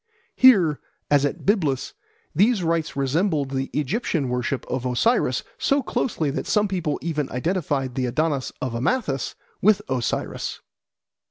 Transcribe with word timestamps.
Here, 0.35 0.79
as 1.11 1.25
at 1.25 1.45
Byblus, 1.45 1.93
these 2.33 2.63
rites 2.63 2.95
resembled 2.95 3.51
the 3.51 3.69
Egyptian 3.71 4.29
worship 4.29 4.65
of 4.65 4.83
Osiris 4.83 5.43
so 5.59 5.83
closely 5.83 6.31
that 6.31 6.47
some 6.47 6.67
people 6.67 6.97
even 7.03 7.29
identified 7.29 7.93
the 7.93 8.07
Adonis 8.07 8.51
of 8.63 8.73
Amathus 8.73 9.35
with 9.61 9.79
Osiris. 9.89 10.59